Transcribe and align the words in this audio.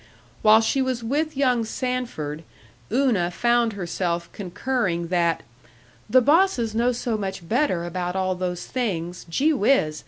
While 0.41 0.61
she 0.61 0.81
was 0.81 1.03
with 1.03 1.37
young 1.37 1.63
Sanford, 1.63 2.43
Una 2.91 3.29
found 3.29 3.73
herself 3.73 4.31
concurring 4.33 5.09
that 5.09 5.43
"the 6.09 6.21
bosses 6.21 6.73
know 6.73 6.91
so 6.91 7.17
much 7.19 7.47
better 7.47 7.83
about 7.85 8.15
all 8.15 8.33
those 8.33 8.65
things 8.65 9.27
gee 9.29 9.53
whiz! 9.53 9.99